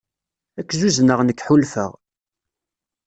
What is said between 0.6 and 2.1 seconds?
k-zuzneɣ nekk ḥulfaɣ.